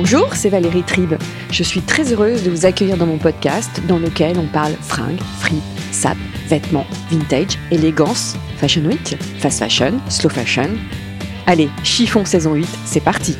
[0.00, 1.14] Bonjour, c'est Valérie Tribe.
[1.50, 5.18] Je suis très heureuse de vous accueillir dans mon podcast dans lequel on parle fringues,
[5.40, 6.16] frites, sap,
[6.46, 10.70] vêtements, vintage, élégance, fashion week, fast fashion, slow fashion.
[11.48, 13.36] Allez, chiffon saison 8, c'est parti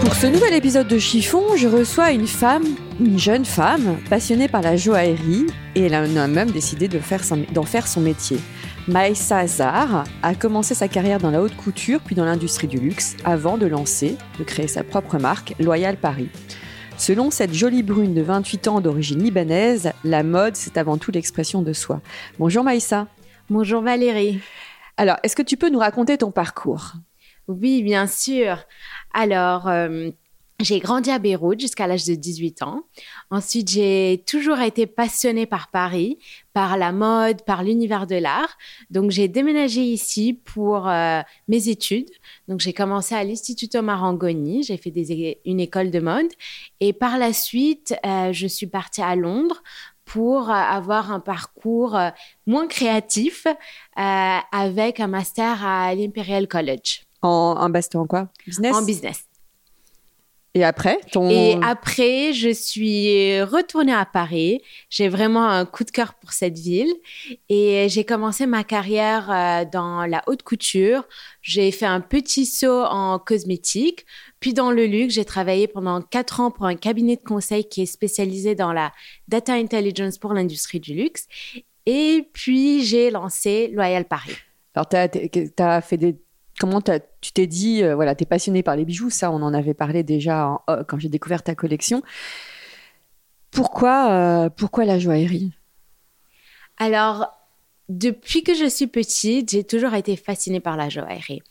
[0.00, 2.64] Pour ce nouvel épisode de Chiffon, je reçois une femme,
[3.00, 8.00] une jeune femme, passionnée par la joaillerie, et elle a même décidé d'en faire son
[8.00, 8.38] métier.
[8.88, 13.16] Maïssa Azar a commencé sa carrière dans la haute couture puis dans l'industrie du luxe
[13.24, 16.28] avant de lancer, de créer sa propre marque, Loyal Paris.
[16.96, 21.62] Selon cette jolie brune de 28 ans d'origine libanaise, la mode, c'est avant tout l'expression
[21.62, 22.00] de soi.
[22.38, 23.08] Bonjour Maïssa.
[23.50, 24.38] Bonjour Valérie.
[24.96, 26.92] Alors, est-ce que tu peux nous raconter ton parcours?
[27.48, 28.58] Oui, bien sûr.
[29.12, 30.10] Alors, euh,
[30.60, 32.82] j'ai grandi à Beyrouth jusqu'à l'âge de 18 ans.
[33.30, 36.18] Ensuite, j'ai toujours été passionnée par Paris,
[36.52, 38.56] par la mode, par l'univers de l'art.
[38.90, 42.08] Donc, j'ai déménagé ici pour euh, mes études.
[42.48, 44.62] Donc, j'ai commencé à l'Istituto Marangoni.
[44.62, 46.32] J'ai fait des, une école de mode.
[46.80, 49.62] Et par la suite, euh, je suis partie à Londres
[50.06, 51.98] pour euh, avoir un parcours
[52.46, 58.28] moins créatif euh, avec un master à l'Imperial College en, en en quoi?
[58.46, 58.74] Business?
[58.74, 59.24] En business.
[60.56, 61.28] Et après ton...
[61.28, 64.62] Et après, je suis retournée à Paris.
[64.88, 66.94] J'ai vraiment un coup de cœur pour cette ville.
[67.50, 71.06] Et j'ai commencé ma carrière euh, dans la haute couture.
[71.42, 74.06] J'ai fait un petit saut en cosmétique.
[74.40, 77.82] Puis dans le luxe, j'ai travaillé pendant quatre ans pour un cabinet de conseil qui
[77.82, 78.92] est spécialisé dans la
[79.28, 81.26] data intelligence pour l'industrie du luxe.
[81.84, 84.36] Et puis, j'ai lancé Loyal Paris.
[84.74, 86.16] Alors, tu as, fait des.
[86.58, 89.74] Comment tu t'es dit, euh, voilà, tu es par les bijoux, ça, on en avait
[89.74, 92.02] parlé déjà euh, quand j'ai découvert ta collection.
[93.50, 95.52] Pourquoi, euh, pourquoi la joaillerie?
[96.78, 97.28] Alors,
[97.88, 101.42] depuis que je suis petite, j'ai toujours été fascinée par la joaillerie.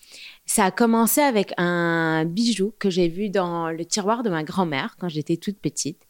[0.46, 4.96] Ça a commencé avec un bijou que j'ai vu dans le tiroir de ma grand-mère
[5.00, 6.02] quand j'étais toute petite.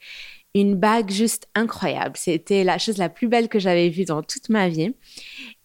[0.53, 2.15] Une bague juste incroyable.
[2.17, 4.93] C'était la chose la plus belle que j'avais vue dans toute ma vie.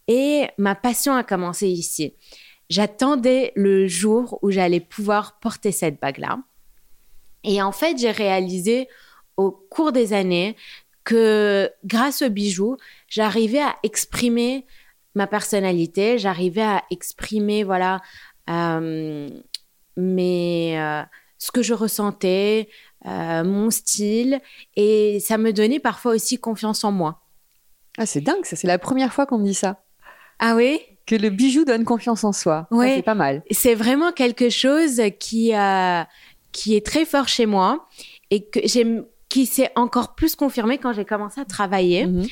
[0.08, 2.14] Et ma passion a commencé ici.
[2.70, 6.38] J'attendais le jour où j'allais pouvoir porter cette bague-là.
[7.44, 8.88] Et en fait, j'ai réalisé
[9.36, 10.56] au cours des années
[11.04, 12.76] que grâce au bijou,
[13.08, 14.66] j'arrivais à exprimer
[15.14, 18.00] ma personnalité, j'arrivais à exprimer voilà
[18.48, 19.28] euh,
[19.96, 21.02] mes, euh,
[21.38, 22.68] ce que je ressentais,
[23.06, 24.40] euh, mon style,
[24.76, 27.22] et ça me donnait parfois aussi confiance en moi.
[27.98, 29.82] Ah, c'est dingue, ça, c'est la première fois qu'on me dit ça.
[30.38, 30.80] Ah oui?
[31.10, 32.68] Que le bijou donne confiance en soi.
[32.70, 32.94] Ouais.
[32.94, 33.42] c'est pas mal.
[33.50, 36.04] C'est vraiment quelque chose qui, euh,
[36.52, 37.88] qui est très fort chez moi
[38.30, 42.06] et que j'aime qui s'est encore plus confirmé quand j'ai commencé à travailler.
[42.06, 42.28] Mhm.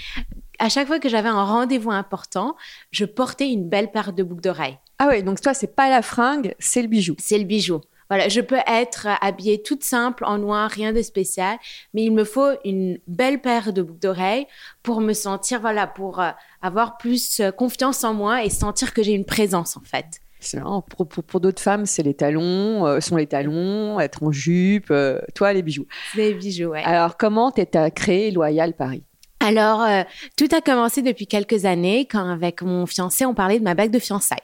[0.61, 2.55] À chaque fois que j'avais un rendez-vous important,
[2.93, 4.78] je portais une belle paire de boucles d'oreilles.
[5.00, 7.17] Ah ouais, donc toi, c'est pas la fringue, c'est le bijou.
[7.19, 7.81] C'est le bijou.
[8.11, 11.59] Voilà, je peux être habillée toute simple, en noir, rien de spécial,
[11.93, 14.47] mais il me faut une belle paire de boucles d'oreilles
[14.83, 16.31] pour me sentir, voilà, pour euh,
[16.63, 20.07] avoir plus euh, confiance en moi et sentir que j'ai une présence, en fait.
[20.41, 20.83] C'est marrant.
[20.83, 24.91] Pour, pour, pour d'autres femmes, c'est les talons, euh, sont les talons, être en jupe.
[24.91, 25.87] euh, toi, les bijoux.
[26.15, 26.83] Les bijoux, ouais.
[26.85, 29.03] Alors, comment t'as créé Loyal Paris?
[29.41, 30.03] Alors, euh,
[30.37, 33.91] tout a commencé depuis quelques années quand, avec mon fiancé, on parlait de ma bague
[33.91, 34.39] de fiançailles.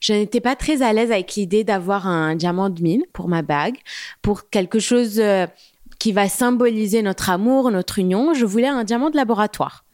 [0.00, 3.42] Je n'étais pas très à l'aise avec l'idée d'avoir un diamant de mine pour ma
[3.42, 3.76] bague,
[4.20, 5.46] pour quelque chose euh,
[5.98, 8.34] qui va symboliser notre amour, notre union.
[8.34, 9.84] Je voulais un diamant de laboratoire.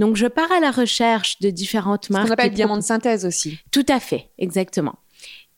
[0.00, 2.26] Donc, je pars à la recherche de différentes Ce marques.
[2.26, 3.58] qu'on appelle diamant de synthèse aussi.
[3.70, 4.96] tout à fait, exactement.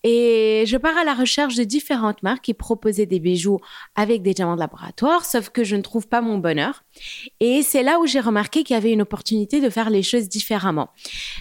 [0.08, 3.58] Et je pars à la recherche de différentes marques qui proposaient des bijoux
[3.96, 6.84] avec des diamants de laboratoire, sauf que je ne trouve pas mon bonheur.
[7.40, 10.28] Et c'est là où j'ai remarqué qu'il y avait une opportunité de faire les choses
[10.28, 10.90] différemment.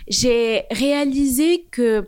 [0.07, 2.07] J'ai réalisé que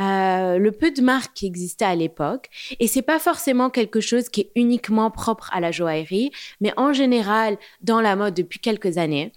[0.00, 2.48] euh, le peu de marques qui existaient à l'époque,
[2.80, 6.30] et c'est pas forcément quelque chose qui est uniquement propre à la joaillerie,
[6.62, 9.30] mais en général dans la mode depuis quelques années,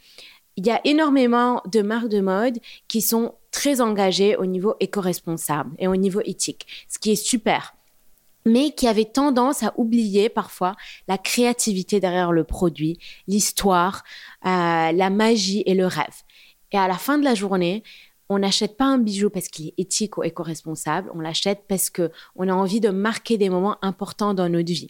[0.55, 5.71] il y a énormément de marques de mode qui sont très engagées au niveau éco-responsable
[5.77, 7.75] et au niveau éthique, ce qui est super.
[8.43, 10.75] mais qui avait tendance à oublier parfois
[11.07, 14.03] la créativité derrière le produit, l'histoire,
[14.47, 16.23] euh, la magie et le rêve.
[16.71, 17.83] Et à la fin de la journée,
[18.29, 22.11] on n'achète pas un bijou parce qu'il est éthique ou éco-responsable, on l'achète parce que
[22.35, 24.89] on a envie de marquer des moments importants dans notre vie.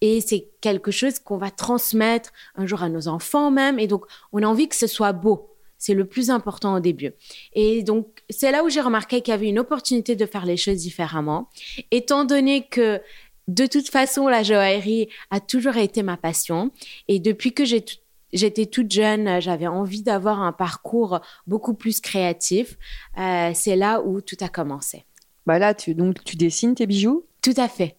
[0.00, 3.78] Et c'est quelque chose qu'on va transmettre un jour à nos enfants même.
[3.78, 5.51] Et donc, on a envie que ce soit beau.
[5.82, 7.10] C'est le plus important au début.
[7.54, 10.56] Et donc, c'est là où j'ai remarqué qu'il y avait une opportunité de faire les
[10.56, 11.48] choses différemment.
[11.90, 13.00] Étant donné que
[13.48, 16.70] de toute façon, la joaillerie a toujours été ma passion.
[17.08, 17.84] Et depuis que j'ai
[18.32, 22.78] j'étais toute jeune, j'avais envie d'avoir un parcours beaucoup plus créatif.
[23.18, 25.04] Euh, c'est là où tout a commencé.
[25.46, 27.26] Bah là, tu, donc, tu dessines tes bijoux?
[27.42, 27.96] Tout à fait.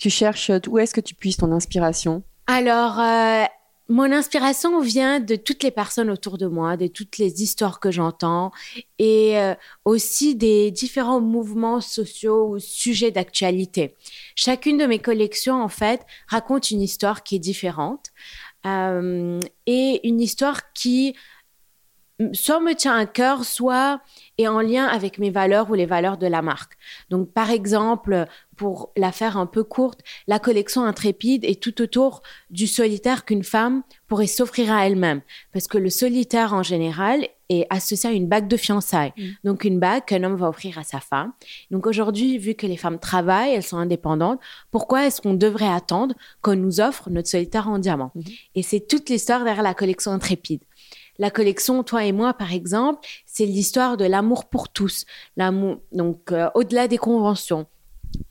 [0.00, 2.22] Tu cherches où est-ce que tu puisses ton inspiration?
[2.46, 3.44] Alors, euh,
[3.88, 7.90] mon inspiration vient de toutes les personnes autour de moi, de toutes les histoires que
[7.90, 8.50] j'entends
[8.98, 9.54] et euh,
[9.84, 13.94] aussi des différents mouvements sociaux ou sujets d'actualité.
[14.34, 18.10] Chacune de mes collections, en fait, raconte une histoire qui est différente.
[18.66, 21.14] Euh, et une histoire qui
[22.32, 24.00] soit me tient à cœur, soit
[24.38, 26.76] est en lien avec mes valeurs ou les valeurs de la marque.
[27.10, 32.22] Donc, par exemple, pour la faire un peu courte, la collection intrépide est tout autour
[32.50, 35.20] du solitaire qu'une femme pourrait s'offrir à elle-même.
[35.52, 39.12] Parce que le solitaire, en général, est associé à une bague de fiançailles.
[39.16, 39.22] Mm.
[39.44, 41.32] Donc, une bague qu'un homme va offrir à sa femme.
[41.70, 46.14] Donc, aujourd'hui, vu que les femmes travaillent, elles sont indépendantes, pourquoi est-ce qu'on devrait attendre
[46.42, 48.12] qu'on nous offre notre solitaire en diamant?
[48.16, 48.40] Mm-hmm.
[48.56, 50.62] Et c'est toute l'histoire derrière la collection intrépide.
[51.18, 55.06] La collection Toi et moi, par exemple, c'est l'histoire de l'amour pour tous.
[55.36, 57.66] L'amour, donc, euh, au-delà des conventions.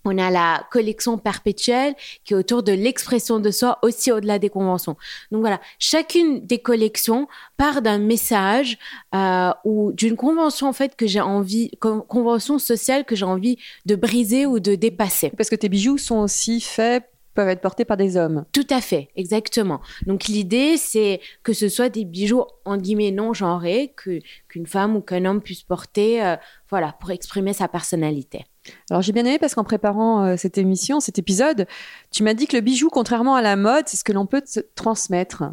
[0.04, 4.50] On a la collection perpétuelle qui est autour de l'expression de soi aussi au-delà des
[4.50, 4.96] conventions.
[5.32, 7.28] Donc voilà, chacune des collections
[7.58, 8.78] part d'un message
[9.14, 13.96] euh, ou d'une convention en fait que j'ai envie, convention sociale que j'ai envie de
[13.96, 15.32] briser ou de dépasser.
[15.36, 17.04] Parce que tes bijoux sont aussi faits
[17.36, 18.46] peuvent être portés par des hommes.
[18.52, 19.82] Tout à fait, exactement.
[20.08, 25.02] Donc l'idée, c'est que ce soit des bijoux en guillemets non genrés, qu'une femme ou
[25.02, 26.38] qu'un homme puisse porter, euh,
[26.70, 28.46] voilà, pour exprimer sa personnalité.
[28.90, 31.68] Alors j'ai bien aimé parce qu'en préparant euh, cette émission, cet épisode,
[32.12, 34.44] tu m'as dit que le bijou, contrairement à la mode, c'est ce que l'on peut
[34.76, 35.44] transmettre.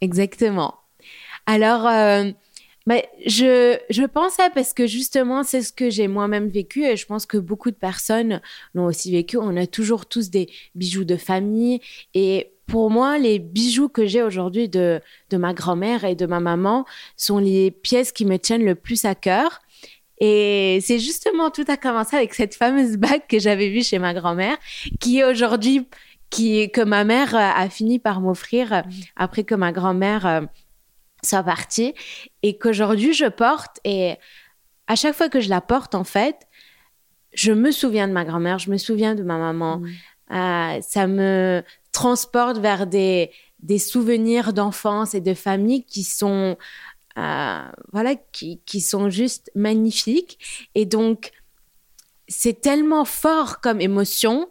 [0.00, 0.74] Exactement.
[1.46, 2.30] Alors euh,
[2.86, 6.96] mais je, je pense ça parce que justement, c'est ce que j'ai moi-même vécu et
[6.96, 8.40] je pense que beaucoup de personnes
[8.74, 9.36] l'ont aussi vécu.
[9.36, 11.80] On a toujours tous des bijoux de famille
[12.14, 15.00] et pour moi, les bijoux que j'ai aujourd'hui de,
[15.30, 16.84] de ma grand-mère et de ma maman
[17.16, 19.60] sont les pièces qui me tiennent le plus à cœur.
[20.20, 24.12] Et c'est justement tout a commencé avec cette fameuse bague que j'avais vue chez ma
[24.12, 24.56] grand-mère,
[25.00, 25.88] qui est aujourd'hui,
[26.30, 28.84] qui que ma mère a fini par m'offrir
[29.16, 30.40] après que ma grand-mère euh,
[31.22, 31.94] soit partie
[32.42, 34.14] et qu'aujourd'hui je porte et
[34.86, 36.36] à chaque fois que je la porte en fait
[37.34, 40.34] je me souviens de ma grand-mère je me souviens de ma maman mmh.
[40.34, 41.62] euh, ça me
[41.92, 46.56] transporte vers des des souvenirs d'enfance et de famille qui sont
[47.18, 47.62] euh,
[47.92, 50.38] voilà qui, qui sont juste magnifiques
[50.74, 51.32] et donc
[52.28, 54.48] c'est tellement fort comme émotion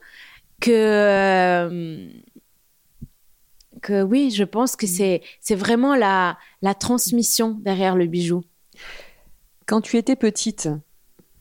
[0.60, 2.10] que euh,
[3.82, 5.22] que oui, je pense que c'est
[5.52, 8.44] vraiment la, la transmission derrière le bijou.
[9.66, 10.70] Quand tu étais petite,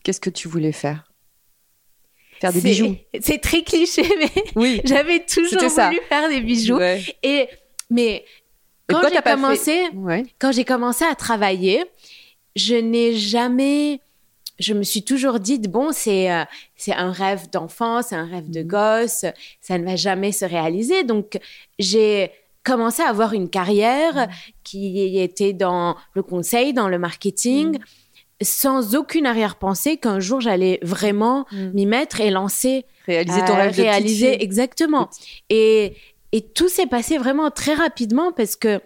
[0.04, 1.10] qu'est-ce que tu voulais faire?
[2.40, 2.96] Faire des bijoux.
[3.20, 6.78] C'est très cliché, mais oui, j'avais toujours voulu faire des bijoux.
[7.22, 7.48] Et
[7.90, 8.24] mais
[8.88, 9.88] quand j'ai commencé,
[10.38, 11.84] quand j'ai commencé à travailler,
[12.56, 14.00] je n'ai jamais
[14.58, 16.44] je me suis toujours dit bon c'est euh,
[16.76, 18.66] c'est un rêve d'enfant, c'est un rêve de mhm.
[18.66, 19.24] gosse,
[19.60, 21.04] ça ne va jamais se réaliser.
[21.04, 21.38] Donc
[21.78, 22.30] j'ai
[22.64, 24.28] commencé à avoir une carrière mhm.
[24.64, 27.78] qui était dans le conseil, dans le marketing.
[27.78, 27.84] Mhm.
[28.40, 33.74] sans aucune arrière-pensée qu'un jour j'allais vraiment m'y mettre et lancer réaliser ton euh, rêve
[33.74, 35.10] réaliser exactement
[35.50, 35.96] et
[36.32, 38.80] et tout s'est passé vraiment très rapidement parce que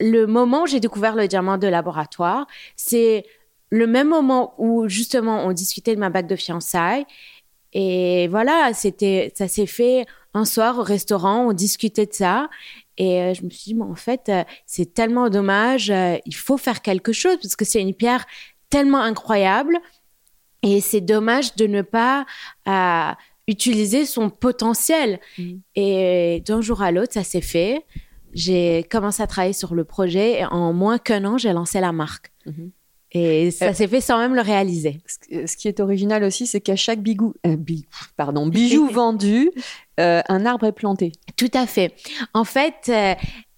[0.00, 3.24] le moment où j'ai découvert le diamant de laboratoire, c'est
[3.70, 7.06] le même moment où justement on discutait de ma bague de fiançailles.
[7.72, 12.48] Et voilà, c'était, ça s'est fait un soir au restaurant, on discutait de ça.
[12.96, 16.34] Et euh, je me suis dit, mais en fait, euh, c'est tellement dommage, euh, il
[16.34, 18.24] faut faire quelque chose parce que c'est une pierre
[18.70, 19.78] tellement incroyable.
[20.62, 22.26] Et c'est dommage de ne pas
[23.48, 25.20] utiliser son potentiel.
[25.38, 25.52] Mm.
[25.76, 27.84] Et d'un jour à l'autre, ça s'est fait.
[28.32, 31.92] J'ai commencé à travailler sur le projet et en moins qu'un an, j'ai lancé la
[31.92, 32.32] marque.
[32.46, 32.70] Mm-hmm.
[33.14, 35.00] Et ça euh, s'est fait sans même le réaliser.
[35.30, 37.56] Ce qui est original aussi, c'est qu'à chaque bigou, euh,
[38.16, 39.52] pardon, bijou vendu,
[40.00, 41.12] euh, un arbre est planté.
[41.36, 41.94] Tout à fait.
[42.34, 42.90] En fait,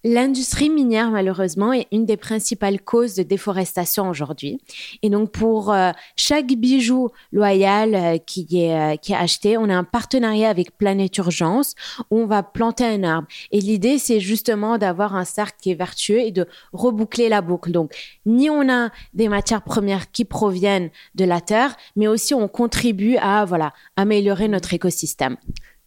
[0.08, 4.60] L'industrie minière, malheureusement, est une des principales causes de déforestation aujourd'hui.
[5.02, 9.68] Et donc, pour euh, chaque bijou loyal euh, qui, est, euh, qui est acheté, on
[9.68, 11.74] a un partenariat avec Planète Urgence
[12.12, 13.26] où on va planter un arbre.
[13.50, 17.72] Et l'idée, c'est justement d'avoir un cercle qui est vertueux et de reboucler la boucle.
[17.72, 17.92] Donc,
[18.26, 23.16] ni on a des matières premières qui proviennent de la terre, mais aussi on contribue
[23.16, 25.36] à, voilà, améliorer notre écosystème.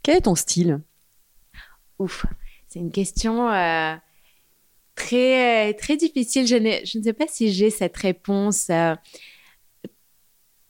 [0.04, 0.82] Quel est ton style?
[2.00, 2.26] Ouf,
[2.68, 3.50] c'est une question
[5.00, 6.46] très, très difficile.
[6.46, 8.68] Je, je ne sais pas si j'ai cette réponse.
[8.70, 8.96] Euh,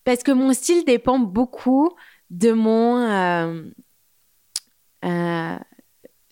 [0.04, 1.92] parce que mon style dépend beaucoup
[2.30, 3.64] de mon, euh,
[5.04, 5.58] euh,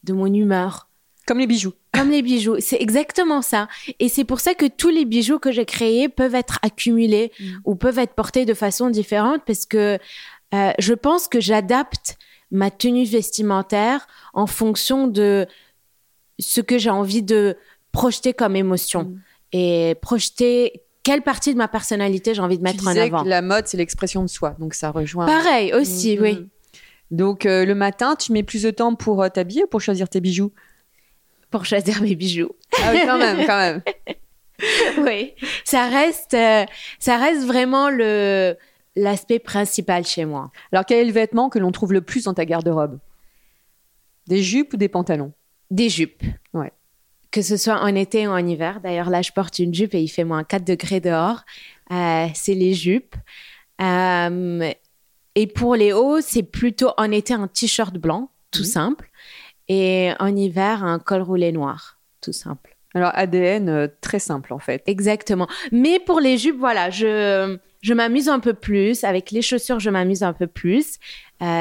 [0.04, 0.90] de mon humeur.
[1.26, 1.74] Comme les bijoux.
[1.92, 2.58] Comme les bijoux.
[2.60, 3.68] C'est exactement ça.
[4.00, 7.46] Et c'est pour ça que tous les bijoux que j'ai créés peuvent être accumulés mm.
[7.66, 9.98] ou peuvent être portés de façon différente parce que
[10.54, 12.18] je pense que j'adapte
[12.52, 15.46] ma tenue vestimentaire en fonction de
[16.40, 17.58] ce que j'ai envie de
[17.98, 19.20] projeter comme émotion mm.
[19.54, 23.24] et projeter quelle partie de ma personnalité j'ai envie de mettre en avant.
[23.24, 25.26] Que la mode, c'est l'expression de soi, donc ça rejoint.
[25.26, 26.34] Pareil aussi, mm, oui.
[26.36, 26.50] Mm.
[27.10, 30.10] Donc euh, le matin, tu mets plus de temps pour euh, t'habiller ou pour choisir
[30.10, 30.52] tes bijoux?
[31.50, 32.52] Pour choisir mes bijoux.
[32.84, 33.82] Ah oui, quand même, quand même.
[35.06, 36.66] oui, ça reste, euh,
[37.00, 38.56] ça reste vraiment le
[38.96, 40.52] l'aspect principal chez moi.
[40.72, 43.00] Alors quel est le vêtement que l'on trouve le plus dans ta garde-robe?
[44.28, 45.32] Des jupes ou des pantalons?
[45.72, 46.24] Des jupes.
[46.54, 46.74] Ouais
[47.32, 48.80] que ce soit en été ou en hiver.
[48.82, 51.44] D'ailleurs, là, je porte une jupe et il fait moins 4 degrés dehors.
[51.92, 53.16] Euh, c'est les jupes.
[53.82, 54.72] Euh,
[55.36, 58.66] et pour les hauts, c'est plutôt en été un t-shirt blanc, tout mhm.
[58.66, 59.10] simple.
[59.68, 62.76] Et en hiver, un col roulé noir, tout simple.
[62.94, 64.82] Alors, ADN euh, très simple, en fait.
[64.88, 65.48] Exactement.
[65.72, 69.04] Mais pour les jupes, voilà, je, je m'amuse un peu plus.
[69.04, 70.98] Avec les chaussures, je m'amuse un peu plus.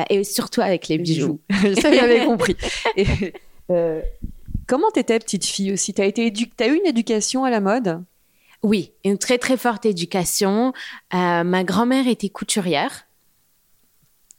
[0.09, 1.41] et surtout avec les bijoux.
[1.81, 2.57] Ça, j'avais compris.
[2.97, 3.05] Et,
[4.67, 5.95] Comment t'étais petite fille aussi?
[5.95, 8.03] T'as eu une éducation à la mode?
[8.63, 10.73] Oui, une très très forte éducation.
[11.15, 13.07] Euh, ma grand-mère était couturière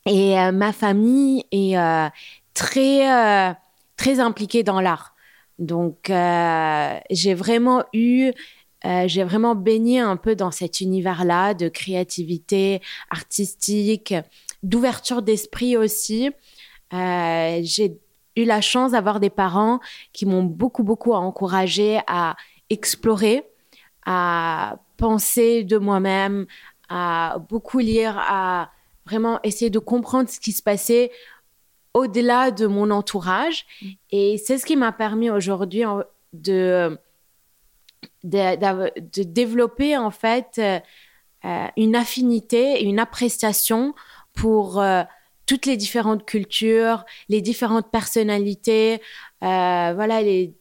[0.06, 2.10] et euh, ma famille est euh,
[2.54, 3.56] très
[3.96, 5.16] très impliquée dans l'art.
[5.60, 6.12] Donc
[7.10, 8.32] j'ai vraiment eu
[8.84, 14.14] j'ai vraiment baigné un peu dans cet univers-là de créativité artistique,
[14.62, 16.32] d'ouverture d'esprit aussi.
[16.92, 17.98] j'ai
[18.38, 19.80] eu la chance d'avoir des parents
[20.14, 22.36] qui m'ont beaucoup, beaucoup encouragé à
[22.70, 23.44] explorer,
[24.06, 26.46] à penser de moi-même,
[26.90, 28.72] à beaucoup lire, à
[29.06, 31.12] vraiment essayer de comprendre ce qui se passait
[31.94, 33.66] au-delà de mon entourage.
[34.12, 35.84] Et c'est ce qui m'a permis aujourd'hui
[36.34, 36.98] de,
[38.24, 43.96] de, développer en fait euh, une affinité et une appréciation
[44.34, 45.04] pour euh,
[45.48, 49.02] toutes les différentes cultures, les différentes personnalités,
[49.44, 50.54] euh, voilà, les,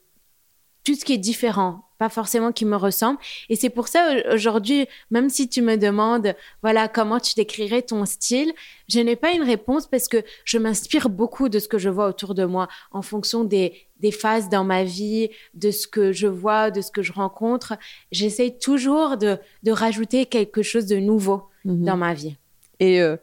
[0.85, 3.19] tout ce qui est différent, pas forcément qui me ressemble.
[3.49, 8.05] Et c'est pour ça aujourd'hui, même si tu me demandes, voilà, comment tu décrirais ton
[8.05, 8.53] style,
[8.89, 12.07] je n'ai pas une réponse parce que je m'inspire beaucoup de ce que je vois
[12.07, 16.29] autour de moi en fonction des, des phases dans ma vie, de ce que je
[16.29, 17.75] vois, de ce que je rencontre.
[18.13, 21.85] J'essaie toujours de, de rajouter quelque chose de nouveau mhm.
[21.85, 22.37] dans ma vie.
[22.79, 23.17] Et euh,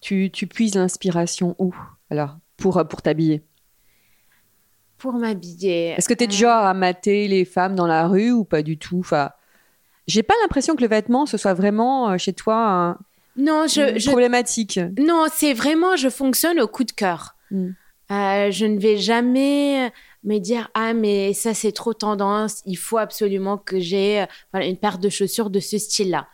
[0.00, 1.74] tu, puises l'inspiration où
[2.10, 3.42] alors pour, euh, pour t'habiller?
[4.98, 5.94] Pour m'habiller.
[5.96, 8.62] Est-ce que tu es du genre à mater les femmes dans la rue ou pas
[8.62, 8.98] du tout?
[9.00, 9.30] Enfin,
[10.06, 12.98] J'ai pas l'impression que le vêtement ce soit vraiment euh, chez toi
[13.36, 14.80] non, je, problématique.
[14.98, 17.36] Non, c'est vraiment je fonctionne au coup de cœur.
[17.50, 17.70] Hmm.
[18.10, 19.92] Euh, je ne vais jamais
[20.24, 24.98] me dire ah mais ça c'est trop tendance, il faut absolument que j'ai une paire
[24.98, 26.26] de chaussures de ce style-là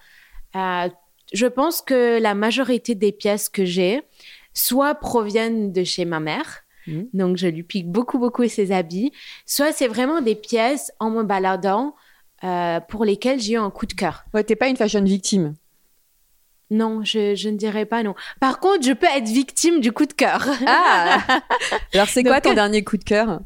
[1.33, 4.03] je pense que la majorité des pièces que j'ai,
[4.55, 7.03] soit proviennent de chez ma mère, mmh.
[7.13, 9.13] donc je lui pique beaucoup, beaucoup ses habits,
[9.45, 11.95] soit c'est vraiment des pièces en me baladant
[12.45, 14.25] euh, pour lesquelles j'ai eu un coup de cœur.
[14.35, 15.55] Ouais, t'es pas une fashion victime.
[16.71, 18.15] Non, je, ne dirais pas non.
[18.41, 20.47] Par contre, je peux être victime du coup de cœur.
[20.67, 21.21] Ah
[21.95, 23.41] Alors, c'est quoi ton dernier coup de cœur?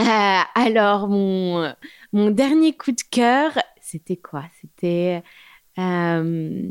[0.00, 1.72] euh, Alors, mon,
[2.12, 4.44] mon dernier coup de cœur, c'était quoi?
[4.60, 5.22] C'était...
[5.78, 6.70] Euh,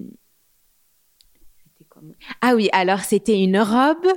[2.42, 4.08] ah oui, alors c'était une robe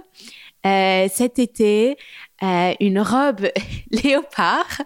[0.66, 1.96] euh, cet été,
[2.42, 3.48] euh, une robe
[3.90, 4.82] léopard.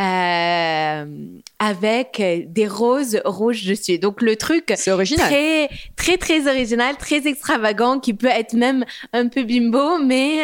[0.00, 1.04] Euh,
[1.60, 3.98] avec des roses rouges dessus.
[3.98, 5.28] Donc le truc c'est original.
[5.28, 10.38] très très très original, très extravagant qui peut être même un peu bimbo mais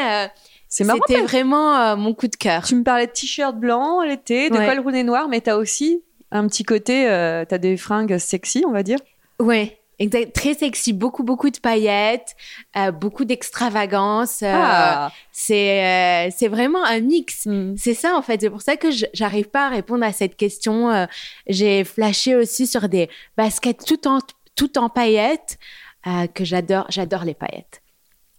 [0.69, 2.65] C'était vraiment mon coup de cœur.
[2.65, 6.03] Tu me parlais de t-shirt blanc l'été, de col roulé noir mais tu as aussi
[6.31, 7.07] un petit côté
[7.49, 8.99] tu as des fringues sexy, on va dire.
[9.41, 9.79] Ouais.
[9.99, 12.35] Exact, très sexy, beaucoup beaucoup de paillettes,
[12.77, 14.43] euh, beaucoup d'extravagance.
[14.43, 15.85] euh, Ah, c'est
[16.29, 17.47] euh, c'est vraiment un mix.
[17.47, 17.75] hmm.
[17.79, 18.41] C'est ça en fait.
[18.43, 20.91] C'est pour ça que j'arrive pas à répondre à cette question.
[20.91, 21.07] Euh,
[21.47, 24.19] J'ai flashé aussi sur des baskets tout en
[24.55, 25.59] tout en paillettes
[26.07, 26.87] euh, que j'adore.
[26.91, 27.81] J'adore les paillettes.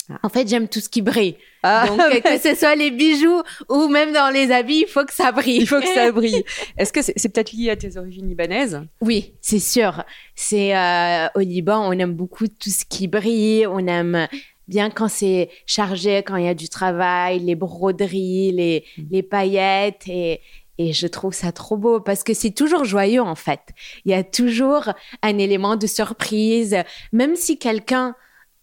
[0.10, 0.20] Ah.
[0.24, 1.36] En fait, j'aime tout ce qui brille.
[1.64, 5.14] Ah, Donc que ce soit les bijoux ou même dans les habits, il faut que
[5.14, 5.58] ça brille.
[5.62, 6.44] il faut que ça brille.
[6.78, 8.82] Est-ce que c'est peut-être lié à tes origines libanaises?
[9.02, 10.04] Oui, c'est sûr.
[10.36, 13.68] C'est euh, au Liban, on aime beaucoup tout ce qui brille.
[13.68, 14.28] On aime
[14.68, 20.08] bien quand c'est chargé, quand il y a du travail, les broderies, les, les paillettes
[20.08, 20.42] et
[20.80, 23.62] et je trouve ça trop beau parce que c'est toujours joyeux en fait.
[24.06, 26.78] Il y a toujours un élément de surprise,
[27.12, 28.16] même si quelqu'un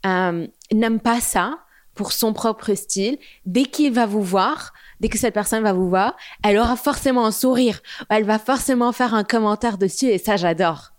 [0.06, 1.58] euh, n'aime pas ça
[1.94, 5.88] pour son propre style, dès qu'il va vous voir, dès que cette personne va vous
[5.88, 7.80] voir, elle aura forcément un sourire,
[8.10, 10.90] elle va forcément faire un commentaire dessus et ça j'adore.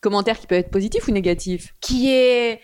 [0.00, 1.74] Commentaire qui peut être positif ou négatif?
[1.80, 2.60] Qui est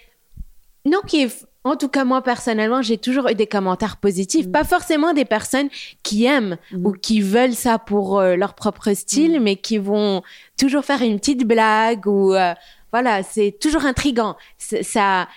[0.87, 4.53] non qui est en tout cas moi personnellement j'ai toujours eu des commentaires positifs, Mm.
[4.53, 5.69] pas forcément des personnes
[6.03, 6.87] qui aiment Mm.
[6.87, 10.23] ou qui veulent ça pour euh, leur propre style, mais qui vont
[10.59, 12.55] toujours faire une petite blague ou euh,
[12.93, 14.37] voilà c'est toujours intrigant.
[14.59, 15.29] Ça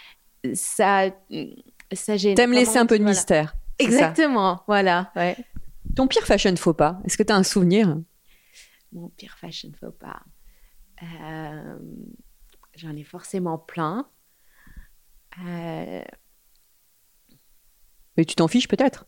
[0.53, 1.09] ça
[1.93, 2.35] ça gêne.
[2.35, 3.15] T'aimes laisser un peu de voilà.
[3.17, 3.49] mystère.
[3.49, 5.11] ça Exactement, voilà.
[5.15, 5.35] Ouais.
[5.95, 7.97] Ton pire fashion faux pas Est-ce que tu as un souvenir?
[8.91, 10.21] Mon pire fashion faux pas.
[11.03, 11.77] Euh,
[12.75, 14.07] J'en ai forcément plein.
[15.45, 16.01] Euh,
[18.17, 19.05] Mais tu t'en fiches peut-être?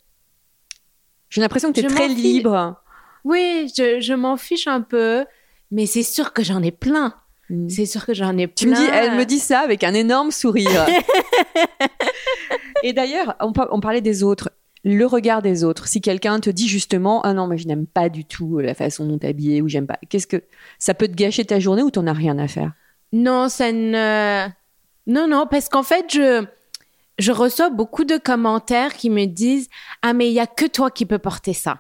[1.30, 2.82] J'ai l'impression que tu es Je très libre.
[3.24, 5.26] oui, je, je m'en fiche un peu,
[5.72, 7.14] mais c'est sûr que j'en ai plein.
[7.50, 7.70] Mm.
[7.70, 8.80] C'est sûr que j'en ai Tu plein.
[8.80, 10.86] me dis, elle me dit ça avec un énorme sourire.
[12.84, 14.52] Et d'ailleurs, on parlait des autres.
[14.84, 15.88] Le regard des autres.
[15.88, 19.06] Si quelqu'un te dit justement, ah non, mais je n'aime pas du tout la façon
[19.06, 19.98] dont t'es habillée ou j'aime pas.
[20.10, 20.44] Qu'est-ce que
[20.80, 22.72] ça peut te gâcher ta journée ou t'en as rien à faire?
[23.12, 24.48] Non, ça ne.
[25.08, 26.46] Non, non, parce qu'en fait, je,
[27.18, 29.68] je reçois beaucoup de commentaires qui me disent
[30.04, 31.80] Ah, mais il y a que toi qui peux porter ça.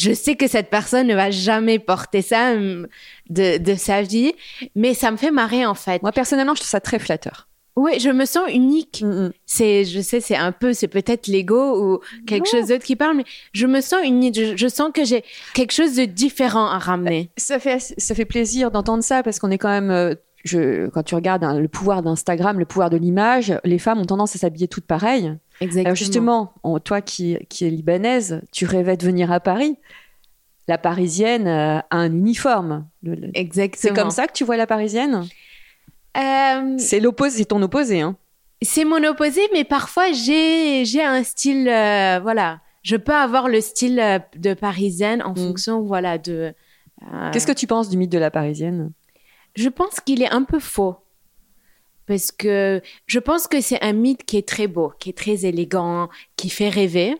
[0.00, 2.86] Je sais que cette personne ne va jamais porter ça hum,
[3.28, 4.32] de, de sa vie,
[4.74, 6.00] mais ça me fait marrer en fait.
[6.02, 7.46] Moi personnellement, je trouve ça très flatteur.
[7.76, 9.02] Oui, je me sens unique.
[9.04, 11.62] Mm, C'est, je sais, c'est un peu, c'est peut-être l'ego
[11.94, 12.60] ou quelque Non.
[12.60, 14.34] chose d'autre qui parle, mais je me sens unique.
[14.34, 15.22] Je, je sens que j'ai
[15.54, 17.30] quelque chose de différent à ramener.
[17.36, 19.90] Ça fait ça fait plaisir d'entendre ça parce qu'on est quand même.
[19.90, 20.14] euh,
[20.44, 24.06] je, quand tu regardes hein, le pouvoir d'Instagram, le pouvoir de l'image, les femmes ont
[24.06, 25.34] tendance à s'habiller toutes pareilles.
[25.60, 25.84] Exactement.
[25.86, 29.76] Alors justement, toi qui, qui es libanaise, tu rêvais de venir à Paris.
[30.68, 32.86] La parisienne euh, a un uniforme.
[33.34, 33.80] Exactement.
[33.94, 35.26] C'est comme ça que tu vois la parisienne?
[36.16, 38.00] Euh, C'est l'opposé, c'est ton opposé.
[38.00, 38.16] Hein.
[38.62, 42.60] c'est mon opposé, mais parfois j'ai j'ai un style, euh, voilà.
[42.82, 44.02] Je peux avoir le style
[44.36, 45.36] de parisienne en Mm.
[45.36, 46.52] fonction, voilà, de.
[47.12, 48.92] euh, Qu'est-ce que tu penses du mythe de la parisienne?
[49.56, 50.96] Je pense qu'il est un peu faux.
[52.10, 55.44] Parce que je pense que c'est un mythe qui est très beau, qui est très
[55.44, 57.14] élégant, qui fait rêver.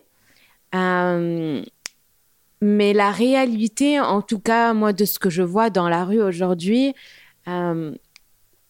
[0.75, 1.63] Euh,
[2.61, 6.21] mais la réalité, en tout cas, moi, de ce que je vois dans la rue
[6.21, 6.93] aujourd'hui,
[7.47, 7.95] euh,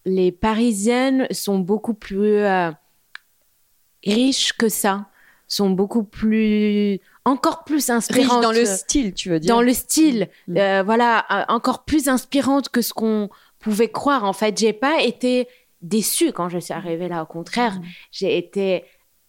[0.04, 2.70] les Parisiennes sont beaucoup plus euh,
[4.04, 5.06] riches que ça,
[5.48, 10.28] sont beaucoup plus, encore plus inspirantes dans le style, tu veux dire dans le style,
[10.48, 10.82] Mm.
[10.84, 14.24] voilà, encore plus inspirante que ce qu'on pouvait croire.
[14.24, 15.48] En fait, j'ai pas été
[15.82, 17.22] déçue quand je suis arrivée là.
[17.22, 17.84] Au contraire, Mm.
[18.12, 18.84] j'ai été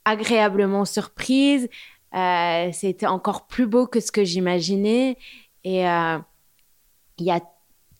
[0.05, 1.69] agréablement surprise.
[2.13, 5.17] Euh, C'était encore plus beau que ce que j'imaginais.
[5.63, 6.17] Et euh,
[7.19, 7.39] il y a,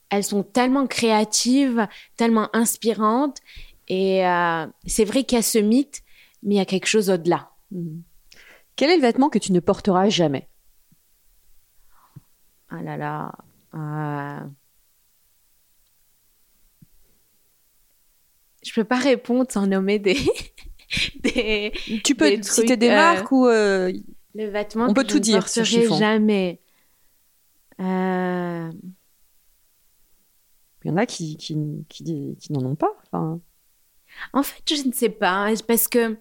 [0.10, 1.88] elles sont tellement créatives,
[2.18, 3.38] tellement inspirantes.
[3.88, 6.02] Et euh, c'est vrai qu'il y a ce mythe,
[6.44, 7.50] mais il y a quelque chose au-delà.
[7.72, 8.04] Mhm.
[8.76, 10.48] Quel est le vêtement que tu ne porteras jamais?
[12.70, 13.32] Ah là là.
[18.63, 20.17] Je peux pas répondre sans nommer des.
[21.19, 21.71] des...
[22.04, 23.91] Tu peux Des citer trucs, des euh, marques ou euh,
[24.36, 25.97] Le vêtement On peut je tout ne dire sur porterai chiffon.
[25.97, 26.62] jamais.
[27.80, 28.69] Euh,
[30.84, 32.93] il y en a qui, qui, qui, n'en ont pas.
[33.06, 33.39] Enfin,
[34.34, 36.17] En fait, je ne sais pas, hein, parce que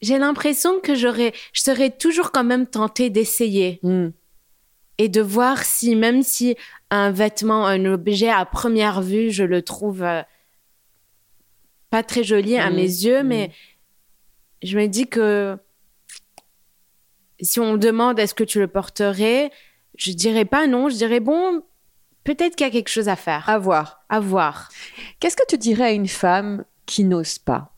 [0.00, 4.08] j'ai l'impression que j'aurais, je serais toujours quand même tentée d'essayer hmm.
[4.98, 6.56] Et de voir si, même si
[6.90, 10.22] un vêtement, un objet à première vue, je le trouve euh,
[11.90, 12.76] pas très joli à Mhm.
[12.76, 13.28] mes yeux, Mhm.
[13.28, 13.50] mais
[14.62, 15.56] je me dis que
[17.40, 19.50] si on me demande est-ce que tu le porterais,
[19.96, 21.62] je dirais pas non, je dirais bon,
[22.24, 24.04] peut-être qu'il y a quelque chose à faire, à voir.
[24.08, 24.70] à voir.
[25.20, 27.73] Qu'est-ce que tu dirais à une femme qui n'ose pas?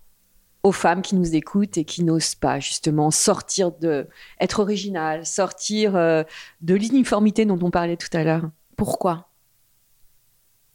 [0.67, 4.09] Aux femmes qui nous écoutent et qui n'osent pas justement sortir de,
[4.41, 6.25] être originale, sortir euh,
[6.61, 8.51] de l'uniformité dont on parlait tout à l'heure.
[8.77, 9.31] Pourquoi?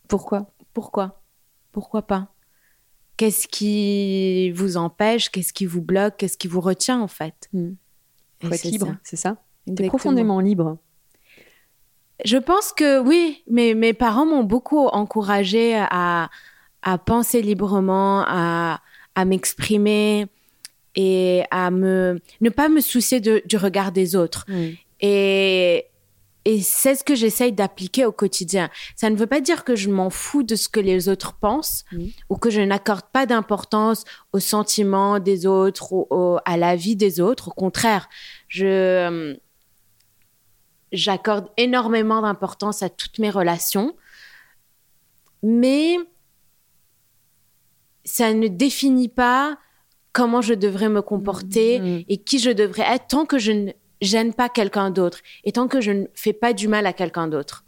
[0.08, 0.54] Pourquoi?
[0.71, 1.21] Pourquoi?
[1.73, 2.34] Pourquoi pas?
[3.17, 5.30] Qu'est-ce qui vous empêche?
[5.30, 6.15] Qu'est-ce qui vous bloque?
[6.15, 7.49] Qu'est-ce qui vous retient en fait?
[7.54, 9.43] Et faut être libre, c'est ça?
[9.75, 10.77] T'es profondément libre.
[12.23, 16.30] Je pense que oui, mais mes parents m'ont beaucoup encouragé à,
[16.82, 18.80] à penser librement, à,
[19.15, 20.28] à m'exprimer
[20.95, 24.45] et à me ne pas me soucier de- du regard des autres.
[25.00, 25.86] Et,
[26.45, 28.69] et c'est ce que j'essaye d'appliquer au quotidien.
[28.95, 31.86] Ça ne veut pas dire que je m'en fous de ce que les autres pensent
[31.91, 32.10] Mhm.
[32.30, 36.95] ou que je n'accorde pas d'importance aux sentiments des autres ou au- à la vie
[36.95, 37.50] des autres.
[37.50, 38.10] Au contraire,
[38.47, 39.38] je
[40.91, 43.95] j'accorde énormément d'importance à toutes mes relations,
[45.41, 45.95] mais
[48.04, 49.58] ça ne définit pas
[50.14, 52.04] comment je devrais me comporter Mhm.
[52.10, 55.68] et qui je devrais être tant que je ne gêne pas quelqu'un d'autre et tant
[55.68, 57.64] que je ne fais pas du mal à quelqu'un d'autre.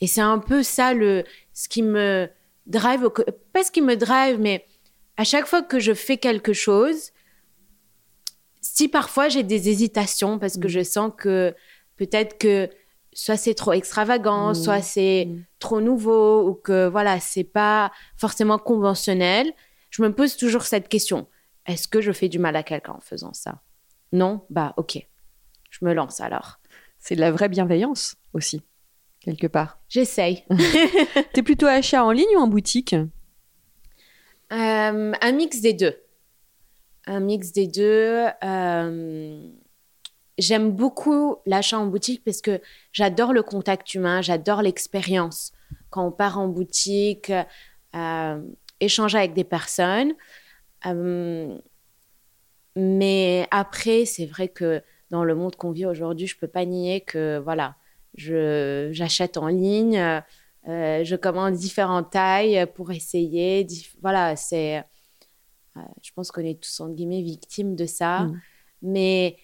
[0.00, 2.28] Et c'est un peu ça le ce qui me
[2.66, 3.10] drive au
[3.52, 4.64] pas ce qui me drive mais
[5.16, 7.10] à chaque fois que je fais quelque chose
[8.60, 10.70] si parfois j'ai des hésitations parce que Mm.
[10.70, 11.54] je sens que
[11.96, 12.68] peut-être que
[13.20, 14.54] soit c'est trop extravagant, Mm.
[14.54, 15.44] soit c'est Mm.
[15.58, 19.52] trop nouveau ou que voilà, c'est pas forcément conventionnel,
[19.90, 21.26] je me pose toujours cette question.
[21.66, 23.60] Est-ce que je fais du mal à quelqu'un en faisant ça?
[24.12, 24.44] Non?
[24.50, 25.04] Bah OK.
[25.70, 26.60] Je me lance alors.
[27.00, 28.62] C'est de la vraie bienveillance aussi,
[29.20, 29.80] quelque part.
[29.88, 30.44] J'essaye.
[31.32, 32.94] T'es plutôt achat en ligne ou en boutique?
[34.52, 35.96] Euh, un mix des deux.
[37.06, 38.26] Un mix des deux.
[38.44, 39.50] Euh,
[40.38, 42.60] J'aime beaucoup l'achat en boutique parce que
[42.92, 45.52] j'adore le contact humain, j'adore l'expérience.
[45.90, 47.32] Quand on part en boutique,
[47.94, 48.42] euh,
[48.80, 50.14] échanger avec des personnes.
[50.86, 51.58] Euh,
[52.76, 57.00] mais après, c'est vrai que dans le monde qu'on vit aujourd'hui, je peux pas nier
[57.00, 57.74] que voilà,
[58.14, 59.98] je j'achète en ligne,
[60.68, 63.66] euh, je commande différentes tailles pour essayer.
[64.02, 64.84] voilà, c'est.
[66.02, 68.40] je pense qu'on est tous entre guillemets victimes de ça, Mm.
[68.82, 69.36] mais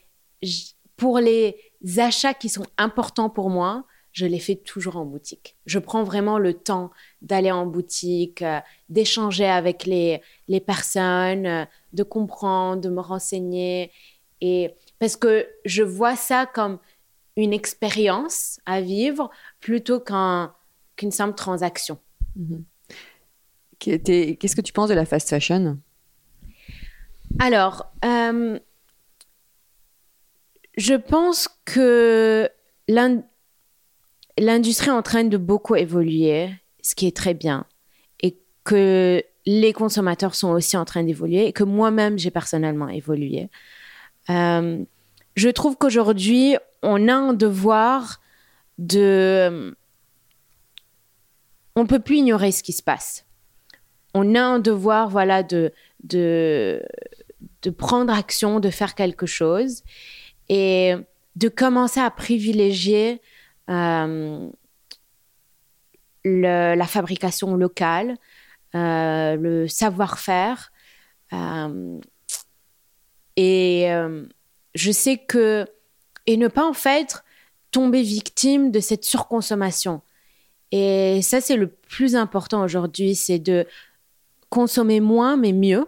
[0.97, 1.57] pour les
[1.99, 5.57] achats qui sont importants pour moi, je les fais toujours en boutique.
[5.67, 11.65] Je prends vraiment le temps d'aller en boutique, euh, d'échanger avec les, les personnes, euh,
[11.93, 13.91] de comprendre, de me renseigner.
[14.41, 16.79] Et parce que je vois ça comme
[17.37, 20.55] une expérience à vivre plutôt qu'un-
[20.95, 21.99] qu'une simple transaction.
[23.81, 25.79] Qu'est- Qu'est-ce que tu penses de la fast fashion?
[27.41, 28.59] Alors, euh,
[30.77, 32.49] je pense que
[32.89, 33.23] l'in-
[34.39, 36.51] l'industrie est en train de beaucoup évoluer,
[36.83, 37.67] ce qui est très bien,
[38.21, 43.51] et que les consommateurs sont aussi en train d'évoluer, et que moi-même, j'ai personnellement évolué.
[44.31, 44.85] Euh,
[45.37, 48.21] je trouve qu'aujourd'hui, on a un devoir
[48.79, 49.75] de...
[51.77, 53.27] On peut plus ignorer ce qui se passe.
[54.15, 55.73] On a un devoir, voilà, de,
[56.05, 56.81] de
[57.77, 59.83] prendre action, de faire quelque chose
[60.49, 60.95] et
[61.37, 63.21] de commencer à privilégier
[63.71, 64.49] euh,
[66.25, 68.17] la fabrication locale,
[68.75, 70.73] euh, le savoir-faire.
[71.33, 72.01] euh,
[73.37, 73.89] et
[74.75, 75.67] je sais que...
[76.27, 77.23] Et ne pas en fait
[77.71, 80.01] tomber victime de cette surconsommation.
[80.73, 83.67] Et ça, c'est le plus important aujourd'hui, c'est de
[84.49, 85.87] consommer moins mais mieux.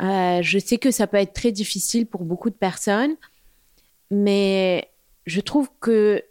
[0.00, 3.14] Je sais que ça peut être très difficile pour beaucoup de personnes,
[4.12, 4.88] mais
[5.26, 6.22] je trouve que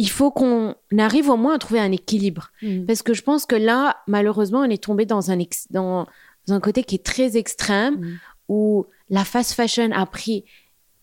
[0.00, 2.50] il faut qu'on arrive au moins à trouver un équilibre.
[2.86, 6.06] Parce que je pense que là, malheureusement, on est tombé dans un, ex- dans
[6.48, 8.18] un côté qui est très extrême, Mm.
[8.48, 10.44] où la fast fashion a pris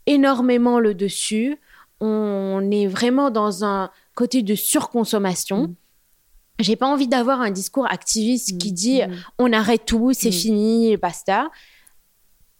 [0.06, 1.58] énormément le dessus.
[2.00, 5.64] On est vraiment dans un côté de surconsommation.
[5.68, 5.76] Mm.
[6.60, 8.76] J'ai pas envie d'avoir un discours activiste qui Mm.
[8.76, 9.12] dit Mm.
[9.40, 10.42] on arrête tout, c'est Mm.
[10.44, 11.50] fini, basta.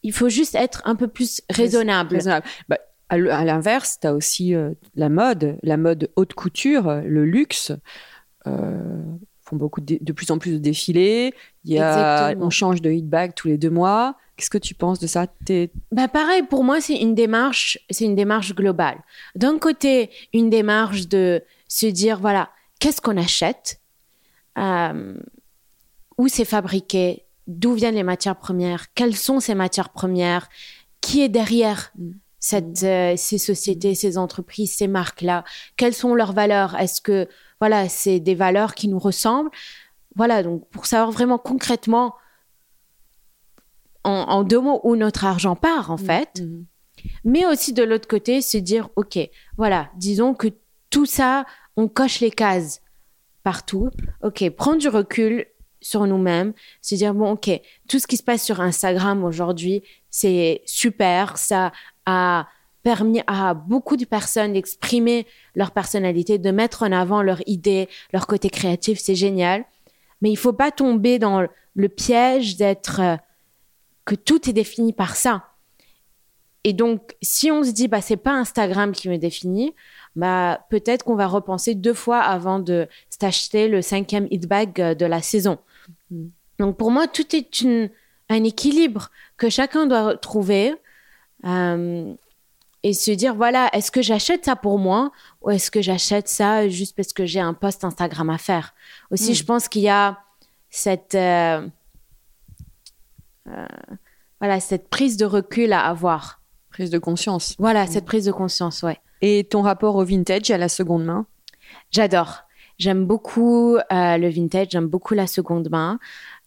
[0.04, 2.16] Il faut juste être un peu plus raisonnable.
[2.16, 2.46] Raisonnable.
[2.68, 2.78] Bah,
[3.10, 7.72] à l'inverse, tu as aussi euh, la mode, la mode haute couture, euh, le luxe.
[8.48, 9.02] Euh,
[9.42, 11.34] font beaucoup de, plus en plus de défilés.
[11.66, 14.16] Il y a, on change de hit bag tous les deux mois.
[14.36, 15.28] Qu'est-ce que tu penses de ça?
[15.92, 18.98] Bah pareil, pour moi, c'est une démarche, c'est une démarche globale.
[19.36, 23.80] D'un côté, une démarche de se dire, voilà, qu'est-ce qu'on achète?
[24.58, 25.14] Euh,
[26.18, 27.26] Où c'est fabriqué?
[27.48, 28.92] D'où viennent les matières premières?
[28.96, 30.50] Quelles sont ces matières premières?
[31.02, 31.92] Qui est derrière?
[31.98, 32.12] Mm.
[32.48, 35.44] Cette, euh, ces sociétés, ces entreprises, ces marques-là?
[35.78, 36.76] Quelles sont leurs valeurs?
[36.76, 37.28] Est-ce que,
[37.60, 39.50] voilà, c'est des valeurs qui nous ressemblent?
[40.16, 42.16] Voilà, donc pour savoir vraiment concrètement,
[44.04, 46.66] en, en deux mots, où notre argent part, en fait Mhm.
[47.24, 49.20] mais aussi de l'autre côté se dire ok
[49.58, 50.48] voilà disons que
[50.90, 51.46] tout ça
[51.78, 52.82] on coche les cases
[53.44, 53.90] partout.
[54.24, 55.46] Ok, prendre du recul
[55.82, 60.64] sur nous-mêmes, se dire bon, ok, tout ce qui se passe sur Instagram aujourd'hui, c'est
[60.66, 61.72] super, ça
[62.06, 62.48] a
[62.84, 68.28] permis à beaucoup de personnes d'exprimer leur personnalité, de mettre en avant leurs idées, leur
[68.28, 69.66] côté créatif, c'est génial.
[70.22, 73.16] Mais il faut pas tomber dans le piège d'être euh,
[74.06, 75.46] que tout est défini par ça.
[76.64, 79.74] Et donc, si on se dit, bah, c'est pas Instagram qui me définit,
[80.16, 84.96] bah, peut-être qu'on va repenser deux fois avant de s'acheter le cinquième hit bag euh,
[84.96, 85.58] de la saison.
[86.12, 86.28] Mm.
[86.60, 87.90] Donc, pour moi, tout est une,
[88.30, 90.76] un équilibre que chacun doit trouver
[91.46, 92.14] euh,
[92.84, 96.70] et se dire, voilà, est-ce que j'achète ça pour moi ou est-ce que j'achète ça
[96.70, 98.74] juste parce que j'ai un post Instagram à faire?
[99.12, 99.36] Aussi, mm.
[99.36, 100.20] je pense qu'il y a
[100.70, 101.68] cette, euh,
[104.40, 106.42] voilà, cette prise de recul à avoir.
[106.70, 107.56] Prise de conscience.
[107.58, 109.00] Voilà, cette prise de conscience, ouais.
[109.22, 111.26] Et ton rapport au vintage, à la seconde main?
[111.90, 112.44] J'adore.
[112.78, 115.98] J'aime beaucoup euh, le vintage, j'aime beaucoup la seconde main.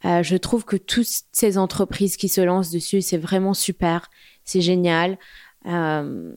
[0.05, 4.11] Euh, je trouve que toutes ces entreprises qui se lancent dessus, c'est vraiment super,
[4.49, 5.19] c'est génial.
[5.67, 6.33] Euh,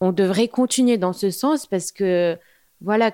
[0.00, 2.38] on devrait continuer dans ce sens parce que,
[2.80, 3.12] voilà,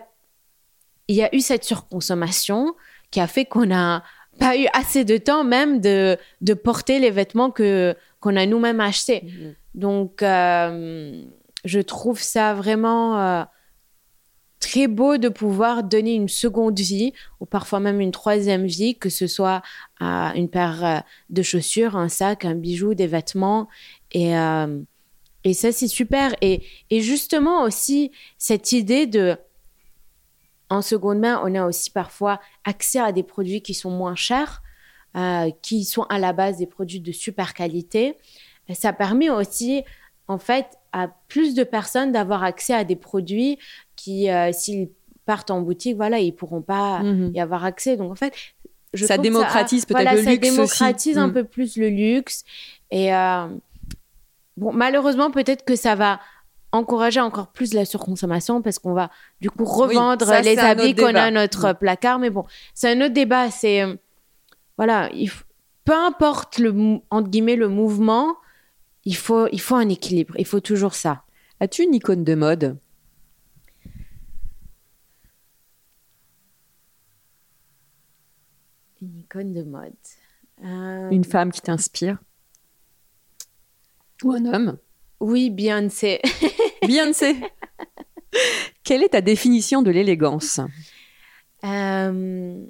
[1.08, 2.74] il y a eu cette surconsommation
[3.10, 4.04] qui a fait qu'on n'a
[4.38, 8.80] pas eu assez de temps même de, de porter les vêtements que qu'on a nous-mêmes
[8.80, 9.22] achetés.
[9.22, 9.54] Mhm.
[9.74, 11.24] Donc, euh,
[11.64, 13.44] je trouve ça vraiment euh,
[14.60, 19.08] très beau de pouvoir donner une seconde vie ou parfois même une troisième vie, que
[19.08, 19.62] ce soit
[20.00, 23.68] à une paire de chaussures, un sac, un bijou, des vêtements.
[24.12, 24.32] Et,
[25.44, 26.34] et ça, c'est super.
[26.40, 29.36] Et, et justement aussi, cette idée de...
[30.70, 34.62] En seconde main, on a aussi parfois accès à des produits qui sont moins chers,
[35.62, 38.16] qui sont à la base des produits de super qualité
[38.74, 39.82] ça permet aussi,
[40.26, 43.58] en fait, à plus de personnes d'avoir accès à des produits
[43.96, 44.90] qui, euh, s'ils
[45.26, 47.32] partent en boutique, voilà, ils pourront pas mhm.
[47.34, 47.96] y avoir accès.
[47.96, 48.32] Donc, en fait,
[48.94, 51.34] je ça démocratise peut-être le luxe Ça démocratise un mhm.
[51.34, 52.44] peu plus le luxe.
[52.90, 53.46] Et euh,
[54.58, 56.20] bon, malheureusement, peut-être que ça va
[56.72, 61.30] encourager encore plus la surconsommation parce qu'on va du coup revendre les habits qu'on a
[61.30, 62.18] dans notre placard.
[62.18, 62.44] Mais bon,
[62.74, 63.50] c'est un autre débat.
[63.50, 63.94] C'est euh,
[64.76, 65.08] voilà,
[65.84, 68.36] peu importe le entre guillemets le mouvement,
[69.04, 71.22] il faut, il faut un équilibre, il faut toujours ça.
[71.60, 72.76] As-tu une icône de mode?
[79.00, 79.92] Une icône de mode.
[80.64, 82.18] Euh, une femme qui t'inspire?
[84.24, 84.78] Ou un homme
[85.20, 86.20] Oui, Beyoncé.
[86.86, 87.36] Beyoncé
[88.84, 90.60] Quelle est ta définition de l'élégance?
[91.64, 92.64] Euh,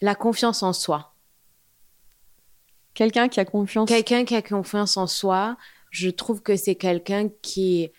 [0.00, 1.14] La confiance en soi.
[2.94, 3.88] Quelqu'un qui a confiance?
[3.88, 5.56] Quelqu'un qui a confiance en soi,
[5.90, 7.90] je trouve que c'est quelqu'un qui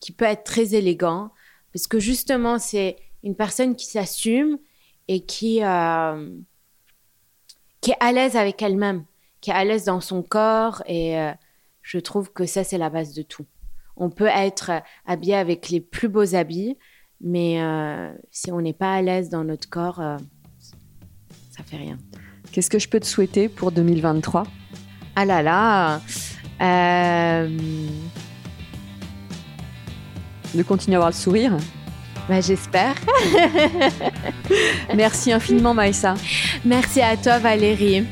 [0.00, 1.30] qui peut être très élégant
[1.74, 4.58] parce que justement c'est une personne qui s'assume
[5.08, 6.30] et qui euh,
[7.80, 9.04] qui est à l'aise avec elle-même,
[9.40, 11.32] qui est à l'aise dans son corps et euh,
[11.82, 13.46] je trouve que ça c'est la base de tout.
[13.96, 14.70] On peut être
[15.06, 16.78] habillé avec les plus beaux habits,
[17.20, 19.96] mais euh, si on n'est pas à l'aise dans notre corps,
[21.50, 21.98] ça fait rien.
[22.52, 24.44] Qu'est-ce que je peux te souhaiter pour 2023
[25.16, 26.00] Ah là là
[26.60, 27.48] euh,
[30.54, 31.56] De continuer à avoir le sourire?
[32.28, 32.94] Bah, J'espère.
[34.94, 36.14] Merci infiniment Maïssa.
[36.64, 38.04] Merci à toi Valérie.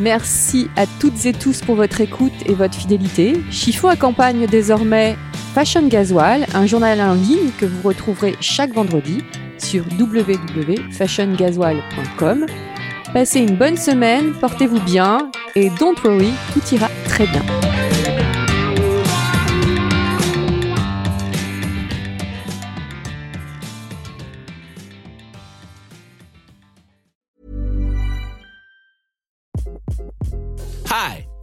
[0.00, 3.40] Merci à toutes et tous pour votre écoute et votre fidélité.
[3.50, 5.16] Chiffon accompagne désormais
[5.54, 9.24] Fashion Gasoil, un journal en ligne que vous retrouverez chaque vendredi
[9.58, 12.46] sur www.fashiongasoil.com
[13.12, 17.42] Passez une bonne semaine, portez-vous bien et don't worry, tout ira très bien.